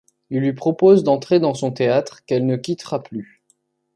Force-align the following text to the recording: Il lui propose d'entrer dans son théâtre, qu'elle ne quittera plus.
Il 0.31 0.39
lui 0.39 0.53
propose 0.53 1.03
d'entrer 1.03 1.39
dans 1.39 1.53
son 1.53 1.71
théâtre, 1.71 2.25
qu'elle 2.25 2.47
ne 2.47 2.55
quittera 2.55 3.03
plus. 3.03 3.39